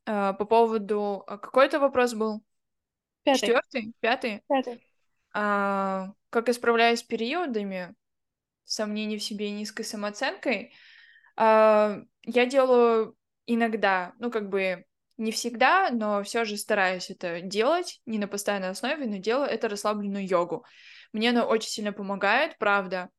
[0.07, 1.25] э, по поводу...
[1.27, 2.43] А какой это вопрос был?
[3.23, 3.41] Пятый.
[3.41, 3.95] Четвертый?
[4.01, 4.43] Пятый?
[4.49, 4.87] Пятый.
[5.33, 7.95] А, как я справляюсь с периодами
[8.65, 10.73] сомнений в себе и низкой самооценкой?
[11.37, 14.85] А, я делаю иногда, ну, как бы
[15.19, 19.69] не всегда, но все же стараюсь это делать, не на постоянной основе, но делаю это
[19.69, 20.65] расслабленную йогу.
[21.13, 23.11] Мне она очень сильно помогает, правда,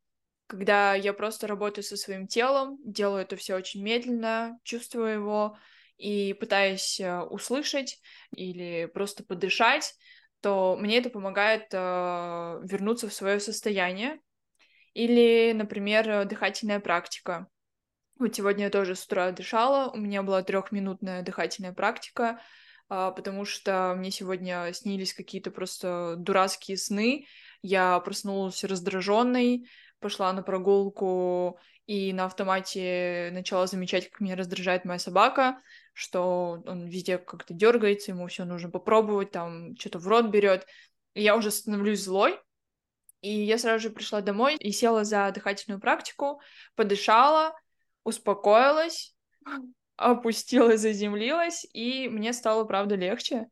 [0.47, 5.57] когда я просто работаю со своим телом, делаю это все очень медленно, чувствую его
[6.03, 8.01] и пытаюсь э, услышать
[8.35, 9.95] или просто подышать,
[10.41, 14.19] то мне это помогает э, вернуться в свое состояние.
[14.93, 17.47] Или, например, дыхательная практика.
[18.19, 22.39] Вот сегодня я тоже с утра дышала, у меня была трехминутная дыхательная практика,
[22.89, 27.25] а, потому что мне сегодня снились какие-то просто дурацкие сны.
[27.63, 29.67] Я проснулась раздраженной,
[29.99, 35.59] пошла на прогулку и на автомате начала замечать, как меня раздражает моя собака,
[35.93, 40.65] что он везде как-то дергается, ему все нужно попробовать, там что-то в рот берет.
[41.13, 42.39] Я уже становлюсь злой,
[43.21, 46.41] и я сразу же пришла домой и села за дыхательную практику,
[46.75, 47.55] подышала,
[48.03, 49.15] успокоилась,
[49.95, 53.47] опустилась, заземлилась, и мне стало, правда, легче.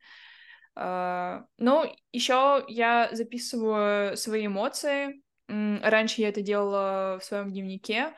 [0.73, 5.21] Uh, ну, еще я записываю свои эмоции.
[5.47, 8.13] Раньше я это делала в своем дневнике.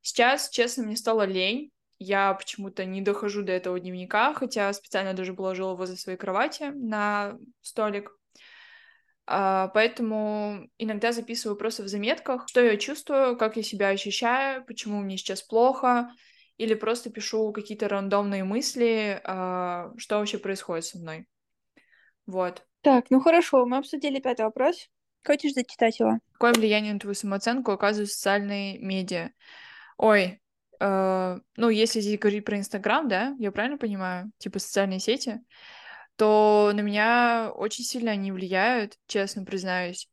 [0.00, 1.70] Сейчас, честно, мне стало лень.
[2.02, 7.36] Я почему-то не дохожу до этого дневника, хотя специально даже положила возле своей кровати на
[7.60, 8.16] столик.
[9.26, 15.00] А, поэтому иногда записываю просто в заметках, что я чувствую, как я себя ощущаю, почему
[15.00, 16.10] мне сейчас плохо,
[16.56, 21.26] или просто пишу какие-то рандомные мысли, а, что вообще происходит со мной.
[22.26, 22.64] Вот.
[22.80, 24.88] Так, ну хорошо, мы обсудили пятый вопрос.
[25.24, 26.18] Хочешь зачитать его?
[26.32, 29.30] Какое влияние на твою самооценку оказывают социальные медиа?
[29.98, 30.39] Ой,
[30.80, 34.32] э, ну, если здесь говорить про Инстаграм, да, я правильно понимаю?
[34.38, 35.40] Типа социальные сети
[36.20, 40.06] то на меня очень сильно они влияют, честно признаюсь.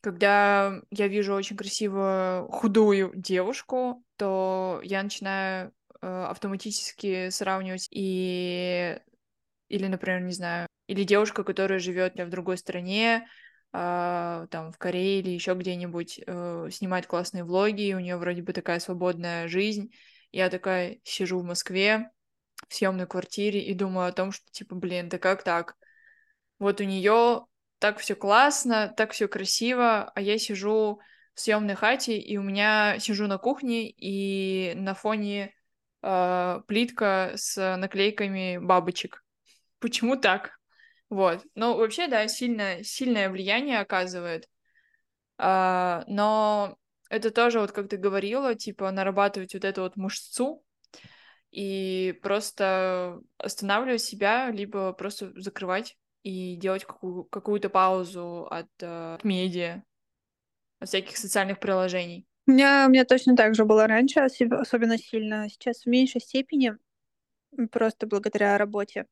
[0.00, 9.00] Когда я вижу очень красивую худую девушку, то я начинаю э, автоматически сравнивать и
[9.66, 13.26] или, например, не знаю, или девушка, которая живет в другой стране,
[13.72, 18.42] э, там в Корее или еще где-нибудь, э, снимает классные влоги, и у нее вроде
[18.42, 19.92] бы такая свободная жизнь.
[20.30, 22.10] Я такая сижу в Москве,
[22.68, 25.76] в съемной квартире и думаю о том, что типа, блин, да как так?
[26.58, 27.46] Вот у нее
[27.78, 31.00] так все классно, так все красиво, а я сижу
[31.34, 35.52] в съемной хате, и у меня сижу на кухне, и на фоне
[36.02, 39.24] э, плитка с наклейками бабочек.
[39.80, 40.60] Почему так?
[41.12, 41.44] Вот.
[41.54, 44.48] Ну, вообще, да, сильное, сильное влияние оказывает.
[45.36, 46.78] А, но
[47.10, 50.64] это тоже, вот как ты говорила, типа, нарабатывать вот эту вот мышцу
[51.50, 59.22] и просто останавливать себя, либо просто закрывать и делать какую- какую-то паузу от, э, от
[59.22, 59.82] медиа,
[60.78, 62.26] от всяких социальных приложений.
[62.46, 65.46] У меня, у меня точно так же было раньше, особенно сильно.
[65.50, 66.78] Сейчас в меньшей степени,
[67.70, 69.04] просто благодаря работе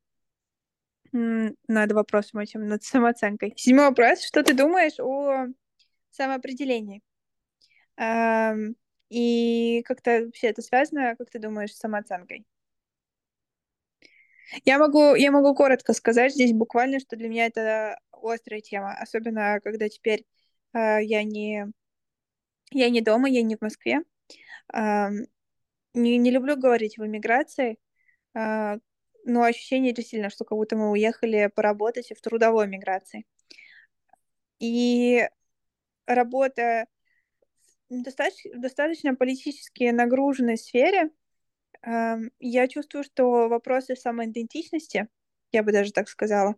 [1.12, 3.54] над вопросом этим, над самооценкой.
[3.56, 4.22] Седьмой вопрос.
[4.22, 5.46] Что ты думаешь о
[6.10, 7.02] самоопределении?
[9.10, 12.46] И как-то вообще это связано, как ты думаешь, с самооценкой?
[14.64, 19.60] Я могу, я могу коротко сказать здесь буквально, что для меня это острая тема, особенно
[19.62, 20.24] когда теперь
[20.74, 21.66] э, я не
[22.72, 24.00] я не дома, я не в Москве.
[24.72, 25.08] Э,
[25.94, 27.78] не, не люблю говорить в эмиграции,
[28.34, 28.78] э,
[29.30, 33.24] но ощущение действительно, что как будто мы уехали поработать в трудовой миграции.
[34.58, 35.28] И
[36.06, 36.86] работа
[37.88, 41.10] в достаточно, политически нагруженной сфере,
[41.82, 45.08] я чувствую, что вопросы самоидентичности,
[45.52, 46.56] я бы даже так сказала,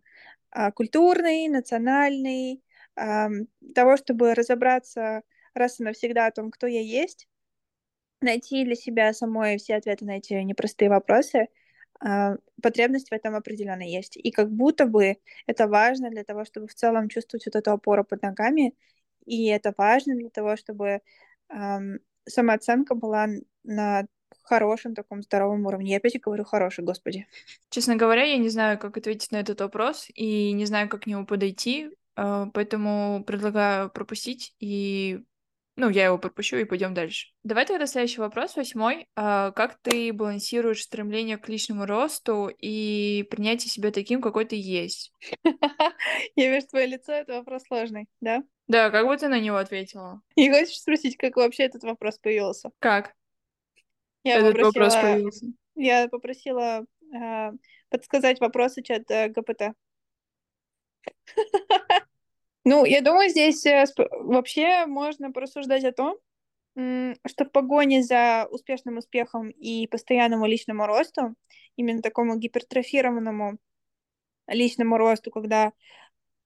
[0.49, 2.63] а, культурный, национальный,
[2.95, 7.27] того, чтобы разобраться раз и навсегда о том, кто я есть,
[8.21, 11.47] найти для себя самой все ответы на эти непростые вопросы,
[12.61, 14.17] потребность в этом определенно есть.
[14.17, 18.03] И как будто бы это важно для того, чтобы в целом чувствовать вот эту опору
[18.03, 18.73] под ногами,
[19.25, 21.01] и это важно для того, чтобы
[21.49, 23.27] эм, самооценка была
[23.63, 24.05] на
[24.43, 25.91] хорошем таком здоровом уровне.
[25.91, 27.27] Я опять говорю хороший, господи.
[27.69, 31.07] Честно говоря, я не знаю, как ответить на этот вопрос, и не знаю, как к
[31.07, 35.23] нему подойти, э, поэтому предлагаю пропустить и
[35.75, 37.29] ну, я его пропущу и пойдем дальше.
[37.43, 39.07] Давай тогда следующий вопрос, восьмой.
[39.15, 45.11] А, как ты балансируешь стремление к личному росту и принятие себя таким, какой ты есть?
[46.35, 48.43] Я вижу твое лицо, это вопрос сложный, да?
[48.67, 50.21] Да, как бы ты на него ответила?
[50.35, 52.69] И хочешь спросить, как вообще этот вопрос появился?
[52.79, 53.13] Как?
[54.23, 54.67] Я этот попросила...
[54.67, 55.45] вопрос появился.
[55.75, 57.51] Я попросила э,
[57.89, 59.73] подсказать вопросы чат э, ГПТ.
[62.65, 66.17] Ну, я думаю, здесь э, вообще можно порассуждать о том,
[66.75, 71.35] что в погоне за успешным успехом и постоянному личному росту,
[71.75, 73.59] именно такому гипертрофированному
[74.47, 75.73] личному росту, когда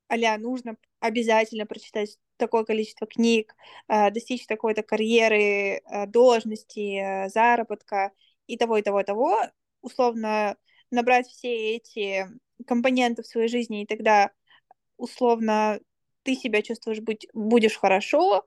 [0.09, 3.55] а нужно обязательно прочитать такое количество книг,
[3.87, 8.11] э, достичь такой-то карьеры, э, должности, заработка
[8.47, 9.39] и того, и того, и того,
[9.81, 10.55] условно
[10.91, 12.27] набрать все эти
[12.65, 14.31] компоненты в своей жизни, и тогда
[14.97, 15.79] условно
[16.27, 18.43] ты себя чувствуешь быть, будешь хорошо,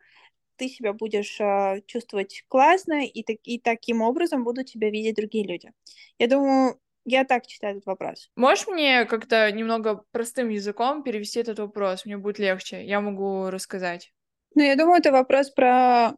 [0.56, 5.46] ты себя будешь э, чувствовать классно, и, так, и таким образом будут тебя видеть другие
[5.46, 5.72] люди.
[6.18, 8.30] Я думаю, я так читаю этот вопрос.
[8.36, 12.04] Можешь мне как-то немного простым языком перевести этот вопрос?
[12.04, 12.84] Мне будет легче.
[12.84, 14.12] Я могу рассказать.
[14.54, 16.12] Ну, я думаю, это вопрос про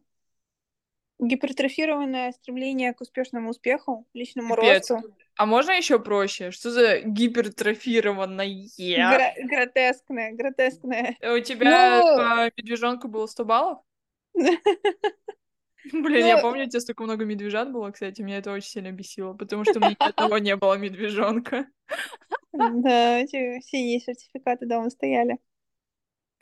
[1.27, 4.89] гипертрофированное стремление к успешному успеху, личному Пипец.
[4.89, 5.15] росту.
[5.35, 6.51] А можно еще проще?
[6.51, 8.67] Что за гипертрофированное?
[8.77, 11.17] Гра- гротескное, гротескное.
[11.21, 12.17] У тебя ну...
[12.17, 13.79] по медвежонку было 100 баллов?
[15.91, 18.91] Блин, я ну, помню, у тебя столько много медвежат было, кстати, меня это очень сильно
[18.91, 21.67] бесило, потому что у меня ни одного не было медвежонка.
[22.53, 25.39] Да, эти синие сертификаты дома стояли.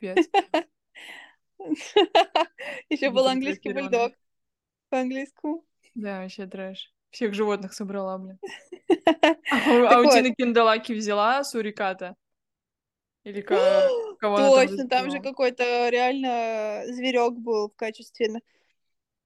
[2.88, 4.12] Еще был английский бульдог
[4.92, 5.64] по-английскому.
[5.94, 6.92] Да, вообще трэш.
[7.10, 8.38] Всех животных собрала, блин.
[9.50, 9.50] А,
[9.96, 12.14] а у Тины Киндалаки взяла суриката?
[13.24, 13.40] Или
[14.20, 18.40] кого Точно, там же какой-то реально зверек был в качестве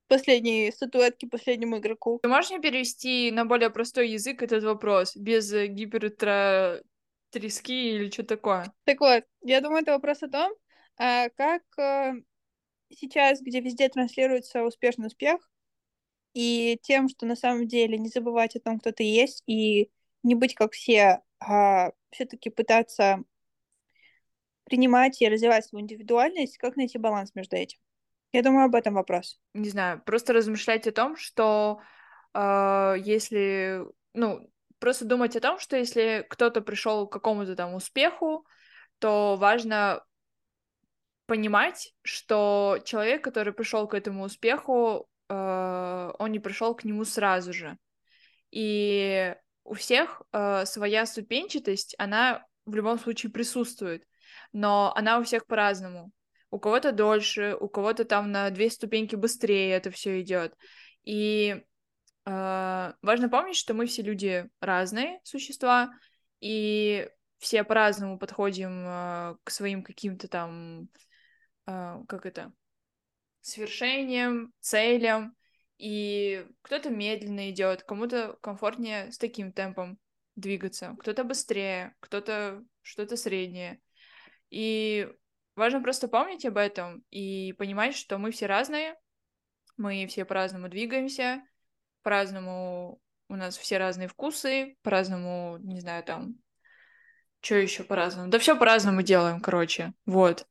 [0.07, 2.20] последней статуэтки последнему игроку.
[2.22, 6.81] Ты можешь мне перевести на более простой язык этот вопрос, без гипертра
[7.31, 8.72] трески или что такое?
[8.85, 10.52] Так вот, я думаю, это вопрос о том,
[10.96, 12.12] а, как э,
[12.90, 15.40] сейчас, где везде транслируется успешный успех,
[16.37, 19.90] и тем, что на самом деле не забывать о том, кто ты есть, и
[20.23, 23.25] не быть как все, а все-таки пытаться
[24.65, 27.79] принимать и развивать свою индивидуальность, как найти баланс между этим?
[28.33, 29.40] Я думаю, об этом вопрос.
[29.54, 31.81] Не знаю, просто размышлять о том, что
[32.35, 33.81] э, если,
[34.13, 34.46] ну,
[34.79, 38.44] просто думать о том, что если кто-то пришел к какому-то там успеху,
[38.98, 40.04] то важно
[41.25, 47.52] понимать, что человек, который пришел к этому успеху, э, он не пришел к нему сразу
[47.52, 47.77] же.
[48.50, 54.06] И у всех э, своя ступенчатость, она в любом случае присутствует,
[54.52, 56.12] но она у всех по-разному.
[56.50, 60.54] у кого-то дольше, у кого-то там на две ступеньки быстрее это все идет.
[61.04, 61.62] И
[62.24, 65.90] э, важно помнить, что мы все люди разные существа,
[66.40, 67.08] и
[67.38, 70.88] все по-разному подходим э, к своим каким-то там,
[71.66, 72.52] э, как это,
[73.47, 75.37] свершениям, целям,
[75.79, 79.99] и кто-то медленно идет, кому-то комфортнее с таким темпом
[80.35, 83.81] двигаться, кто-то быстрее, кто-то что-то среднее.
[84.51, 85.09] И
[85.55, 88.97] важно просто помнить об этом и понимать, что мы все разные,
[89.77, 91.42] мы все по-разному двигаемся,
[92.03, 96.37] по-разному у нас все разные вкусы, по-разному, не знаю, там,
[97.40, 98.29] что еще по-разному?
[98.29, 100.47] Да все по-разному делаем, короче, вот.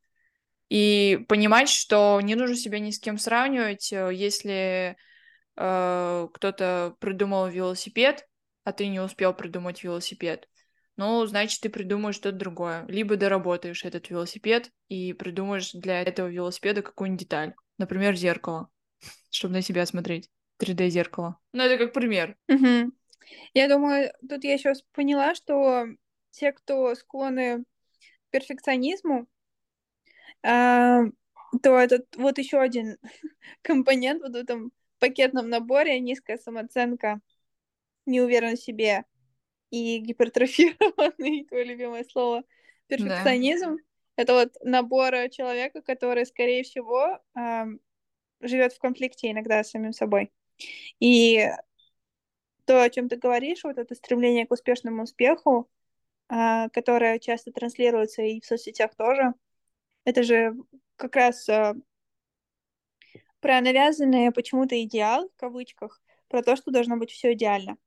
[0.76, 4.98] И понимать, что не нужно себя ни с кем сравнивать, э, если
[5.56, 8.28] э, кто-то придумал велосипед,
[8.66, 10.50] а ты не успел придумать велосипед,
[10.98, 12.86] ну, значит, ты придумаешь что-то другое.
[12.90, 17.54] Либо доработаешь этот велосипед и придумаешь для этого велосипеда какую-нибудь деталь.
[17.78, 18.68] Например, зеркало,
[19.30, 20.30] чтобы на себя смотреть.
[20.62, 21.40] 3D-зеркало.
[21.54, 22.36] Ну, это как пример.
[22.50, 22.92] Угу.
[23.54, 25.86] Я думаю, тут я еще поняла, что
[26.32, 29.30] те, кто склонны к перфекционизму,
[30.46, 32.98] то этот вот еще один
[33.62, 37.20] компонент вот в этом пакетном наборе низкая самооценка,
[38.06, 39.06] неуверенность в себе
[39.72, 42.44] и гипертрофированный, твое любимое слово,
[42.88, 43.78] перфекционизм.
[43.78, 43.84] Да.
[44.18, 47.66] Это вот набор человека, который, скорее всего, э,
[48.40, 50.32] живет в конфликте иногда с самим собой.
[51.00, 51.50] И
[52.66, 55.70] то, о чем ты говоришь, вот это стремление к успешному успеху,
[56.30, 59.34] э, которое часто транслируется и в соцсетях тоже,
[60.06, 60.56] это же
[60.96, 61.74] как раз э,
[63.42, 67.78] про навязанный почему-то идеал, в кавычках, про то, что должно быть все идеально.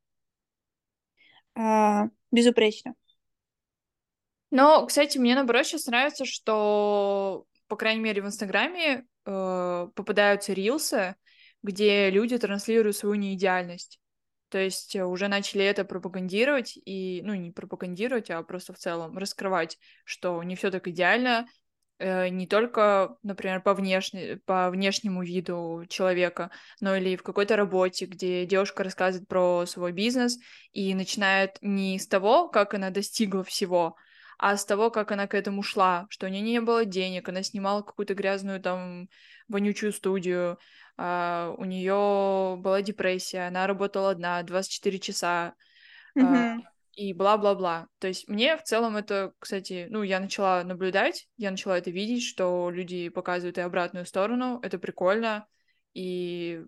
[1.55, 2.93] А, безупречно.
[4.51, 11.15] Но, кстати, мне наоборот сейчас нравится, что, по крайней мере, в Инстаграме э, попадаются рилсы,
[11.61, 13.99] где люди транслируют свою неидеальность.
[14.49, 19.17] То есть э, уже начали это пропагандировать и, ну, не пропагандировать, а просто в целом
[19.17, 21.58] раскрывать, что не все так идеально, Э,
[21.99, 28.45] не только, например, по, внешне, по внешнему виду человека, но или в какой-то работе, где
[28.45, 30.37] девушка рассказывает про свой бизнес
[30.71, 33.97] и начинает не с того, как она достигла всего,
[34.37, 37.43] а с того, как она к этому шла, что у нее не было денег, она
[37.43, 39.09] снимала какую-то грязную там
[39.49, 40.57] вонючую студию,
[40.97, 45.55] uh, у нее была депрессия, она работала одна 24 часа,
[46.17, 46.61] mm-hmm.
[46.99, 47.87] И бла-бла-бла.
[47.99, 52.23] То есть мне в целом это, кстати, ну, я начала наблюдать, я начала это видеть,
[52.23, 55.47] что люди показывают и обратную сторону, это прикольно,
[55.93, 56.61] и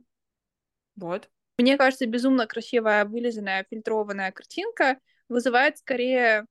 [0.95, 1.29] вот.
[1.57, 6.45] Мне кажется, безумно красивая, вылизанная, фильтрованная картинка вызывает скорее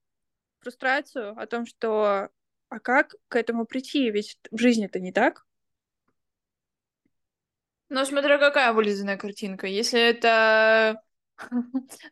[0.58, 2.28] фрустрацию о том, что
[2.68, 4.10] а как к этому прийти?
[4.10, 5.46] Ведь в жизни это не так.
[7.88, 9.66] Ну, смотря какая вылизанная картинка.
[9.66, 11.02] Если это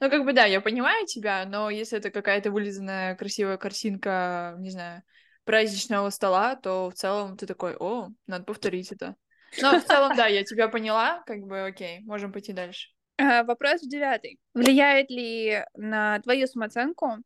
[0.00, 4.70] ну, как бы да, я понимаю тебя, но если это какая-то вылизанная красивая картинка, не
[4.70, 5.02] знаю,
[5.44, 9.16] праздничного стола, то в целом ты такой, о, надо повторить это.
[9.62, 12.90] Но в целом, да, я тебя поняла, как бы окей, можем пойти дальше.
[13.16, 14.38] А, вопрос девятый.
[14.54, 17.16] Влияет ли на твою самооценку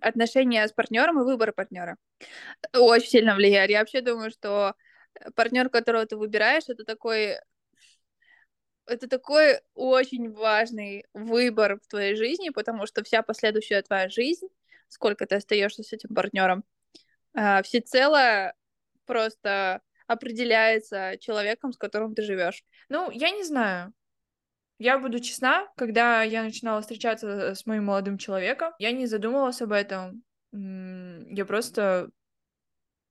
[0.00, 1.96] отношения с партнером и выбор партнера?
[2.74, 3.70] Очень сильно влияет.
[3.70, 4.74] Я вообще думаю, что
[5.34, 7.36] партнер, которого ты выбираешь, это такой
[8.86, 14.46] это такой очень важный выбор в твоей жизни, потому что вся последующая твоя жизнь,
[14.88, 16.64] сколько ты остаешься с этим партнером,
[17.34, 18.54] а, всецело
[19.06, 22.64] просто определяется человеком, с которым ты живешь.
[22.88, 23.92] Ну, я не знаю.
[24.78, 29.72] Я буду честна, когда я начинала встречаться с моим молодым человеком, я не задумывалась об
[29.72, 30.24] этом.
[30.52, 32.10] Я просто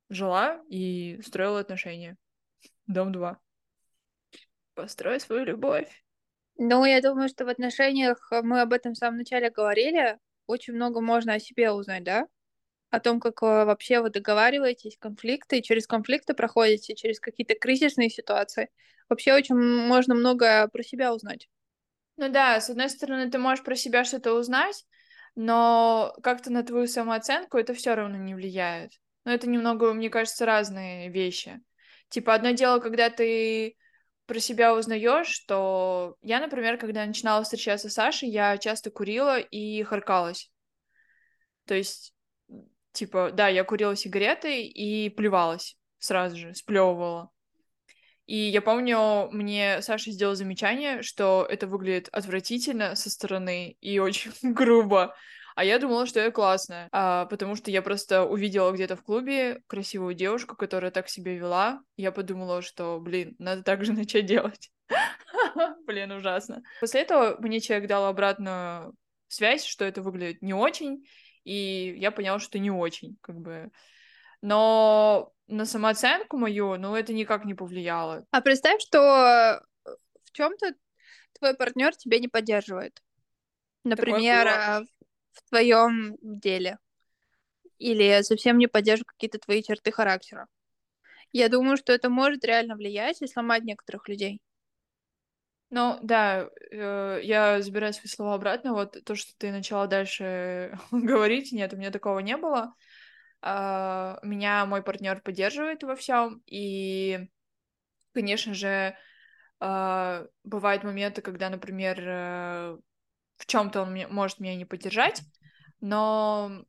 [0.10, 2.18] жила и строила отношения.
[2.88, 3.40] Дом 2.
[4.82, 5.88] Построй свою любовь.
[6.58, 10.18] Ну, я думаю, что в отношениях э, мы об этом в самом начале говорили.
[10.48, 12.28] Очень много можно о себе узнать, да?
[12.90, 18.72] О том, как э, вообще вы договариваетесь, конфликты, через конфликты проходите, через какие-то кризисные ситуации.
[19.08, 21.48] Вообще очень можно много про себя узнать.
[22.18, 24.84] Ну да, с одной стороны, ты можешь про себя что-то узнать,
[25.36, 28.94] но как-то на твою самооценку это все равно не влияет.
[29.26, 31.62] Но это немного, мне кажется, разные вещи.
[32.10, 33.78] Типа, одно дело, когда ты
[34.32, 39.84] про себя узнаешь, что я, например, когда начинала встречаться с Сашей, я часто курила и
[39.84, 40.50] харкалась.
[41.66, 42.14] То есть,
[42.94, 47.30] типа, да, я курила сигареты и плевалась сразу же, сплевывала.
[48.26, 54.32] И я помню, мне Саша сделал замечание, что это выглядит отвратительно со стороны и очень
[54.54, 55.14] грубо.
[55.56, 59.62] А я думала, что я классная, а, потому что я просто увидела где-то в клубе
[59.68, 61.82] красивую девушку, которая так себя вела.
[61.98, 64.72] Я подумала, что, блин, надо так же начать делать.
[65.86, 66.62] Блин, ужасно.
[66.82, 68.94] После этого мне человек дал обратную
[69.28, 71.06] связь, что это выглядит не очень,
[71.44, 73.72] и я поняла, что не очень, как бы.
[74.42, 78.26] Но на самооценку мою, ну, это никак не повлияло.
[78.32, 80.74] А представь, что в чем-то
[81.40, 83.02] твой партнер тебя не поддерживает.
[83.84, 84.86] Например,
[85.34, 86.78] в твоем деле.
[87.78, 90.48] Или совсем не поддерживает какие-то твои черты характера.
[91.32, 94.42] Я думаю, что это может реально влиять и сломать некоторых людей.
[95.70, 98.74] Ну, да, э, я забираю свои слова обратно.
[98.74, 102.76] Вот то, что ты начала дальше говорить, нет, у меня такого не было.
[103.42, 107.30] Э, меня мой партнер поддерживает во всем, и,
[108.14, 108.96] конечно же,
[109.62, 112.78] э, бывают моменты, когда, например, э,
[113.42, 115.24] в чем-то он может меня не поддержать,
[115.80, 116.64] но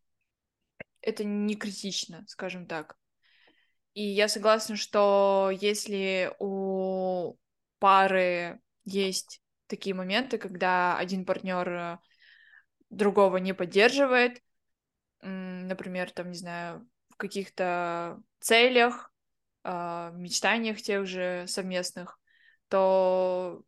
[1.02, 2.96] это не критично, скажем так.
[3.92, 7.36] И я согласна, что если у
[7.78, 11.98] пары есть такие моменты, когда один партнер э,
[12.88, 14.42] другого не поддерживает,
[15.20, 19.12] например, там, не знаю, в каких-то целях,
[19.62, 22.18] а, мечтаниях тех же совместных,
[22.68, 23.62] то,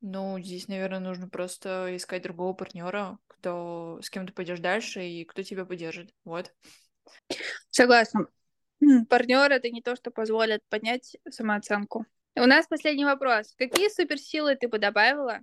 [0.00, 5.24] ну, здесь, наверное, нужно просто искать другого партнера, кто с кем ты пойдешь дальше и
[5.24, 6.14] кто тебя поддержит.
[6.24, 6.52] Вот.
[7.70, 8.28] Согласна.
[9.08, 12.06] Партнер это не то, что позволит поднять самооценку.
[12.36, 13.54] У нас последний вопрос.
[13.56, 15.40] Какие суперсилы ты бы добавила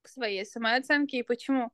[0.00, 1.70] к своей самооценке и почему?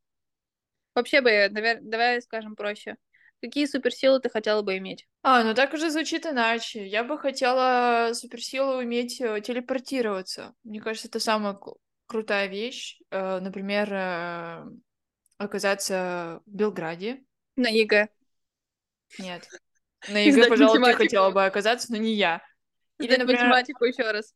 [0.94, 2.96] Вообще бы, наверное, давай скажем проще.
[3.40, 5.06] Какие суперсилы ты хотела бы иметь?
[5.22, 6.84] А, ну так уже звучит иначе.
[6.84, 10.54] Я бы хотела суперсилу иметь э, телепортироваться.
[10.64, 11.54] Мне кажется, это самая
[12.08, 12.98] крутая вещь.
[13.10, 14.64] Э, например, э,
[15.36, 17.22] оказаться в Белграде.
[17.54, 18.08] На ЕГЭ.
[19.18, 19.48] Нет.
[20.08, 22.42] На ЕГЭ, пожалуй, ты хотела бы оказаться, но не я.
[22.98, 23.44] Или, например...
[23.44, 24.34] математику еще раз.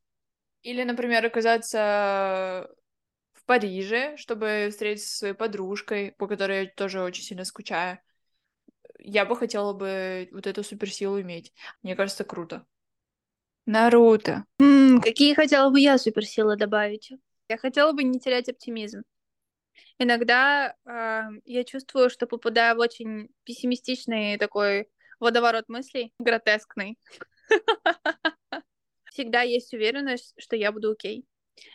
[0.62, 2.70] Или, например, оказаться
[3.32, 7.98] в Париже, чтобы встретиться со своей подружкой, по которой я тоже очень сильно скучаю.
[9.00, 11.52] Я бы хотела бы вот эту суперсилу иметь.
[11.82, 12.64] Мне кажется, круто.
[13.66, 14.44] Наруто.
[14.60, 17.12] М-м, какие хотела бы я суперсилы добавить?
[17.48, 19.02] Я хотела бы не терять оптимизм.
[19.98, 24.88] Иногда э, я чувствую, что попадаю в очень пессимистичный такой
[25.20, 26.98] водоворот мыслей, гротескный.
[29.12, 31.24] всегда есть уверенность, что я буду окей.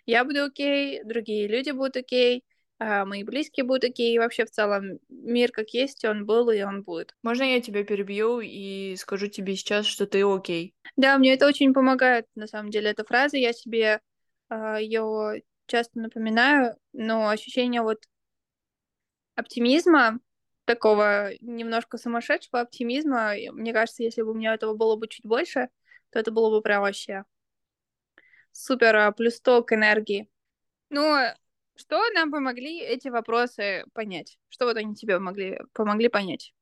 [0.06, 2.44] Я буду окей, другие люди будут окей,
[2.80, 6.62] а мои близкие будут окей, и вообще в целом мир как есть, он был и
[6.62, 7.16] он будет.
[7.24, 10.74] Можно я тебя перебью и скажу тебе сейчас, что ты окей?
[10.96, 14.02] Да, мне это очень помогает, на самом деле, эта фраза, я себе
[14.50, 18.06] э, ее часто напоминаю, но ощущение вот
[19.36, 20.20] оптимизма,
[20.66, 25.70] такого немножко сумасшедшего оптимизма, мне кажется, если бы у меня этого было бы чуть больше,
[26.10, 27.24] то это было бы прям вообще
[28.52, 30.30] супер а, плюс ток энергии.
[30.90, 31.16] Ну,
[31.76, 34.40] что нам помогли эти вопросы понять?
[34.50, 36.54] Что вот они тебе помогли, помогли понять?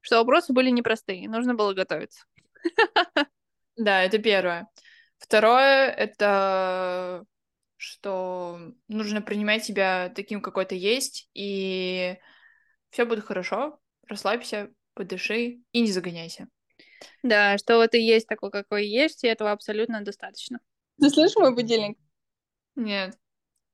[0.00, 2.24] Что вопросы были непростые, нужно было готовиться.
[3.76, 4.68] Да, это первое.
[5.16, 7.24] Второе— это
[7.80, 12.18] что нужно принимать себя таким, какой ты есть, и
[12.90, 13.80] все будет хорошо.
[14.06, 16.48] Расслабься, подыши и не загоняйся.
[17.22, 20.60] Да, что вот и есть такой, какой есть, и этого абсолютно достаточно.
[21.00, 21.96] Ты слышишь мой будильник?
[22.76, 23.18] Нет.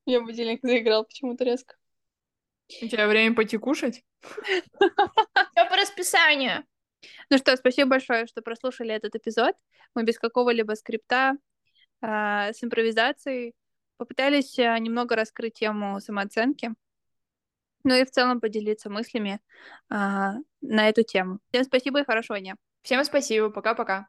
[0.05, 1.75] Я будильник заиграл почему-то резко.
[2.81, 4.05] У тебя время пойти кушать?
[4.21, 6.65] Все по расписанию.
[7.29, 9.57] Ну что, спасибо большое, что прослушали этот эпизод.
[9.97, 11.33] Мы без какого-либо скрипта,
[12.01, 13.55] а, с импровизацией
[13.97, 16.73] попытались а, немного раскрыть тему самооценки,
[17.85, 19.41] ну и в целом поделиться мыслями
[19.89, 21.39] а, на эту тему.
[21.51, 22.57] Всем спасибо и хорошего дня.
[22.83, 23.51] Всем спасибо.
[23.51, 24.09] Пока-пока.